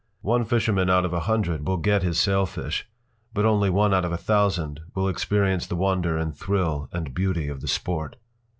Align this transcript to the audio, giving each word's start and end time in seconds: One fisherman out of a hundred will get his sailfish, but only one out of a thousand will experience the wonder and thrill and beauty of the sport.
One 0.23 0.45
fisherman 0.45 0.89
out 0.89 1.05
of 1.05 1.13
a 1.13 1.19
hundred 1.29 1.67
will 1.67 1.77
get 1.77 2.01
his 2.01 2.19
sailfish, 2.19 2.87
but 3.35 3.45
only 3.45 3.69
one 3.69 3.93
out 3.93 4.03
of 4.03 4.11
a 4.11 4.17
thousand 4.17 4.79
will 4.95 5.07
experience 5.07 5.67
the 5.67 5.75
wonder 5.75 6.17
and 6.17 6.35
thrill 6.35 6.89
and 6.91 7.13
beauty 7.13 7.47
of 7.47 7.61
the 7.61 7.67
sport. 7.67 8.15